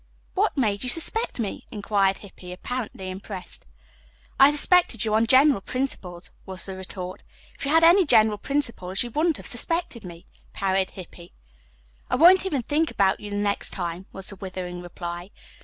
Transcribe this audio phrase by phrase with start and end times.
[0.33, 3.67] "What made you suspect me?" inquired Hippy, apparently impressed.
[4.39, 7.21] "I suspected you on general principles," was the retort.
[7.55, 11.33] "If you had had any general principles you wouldn't have suspected me," parried Hippy.
[12.09, 15.29] "I won't even think about you the next time," was the withering reply.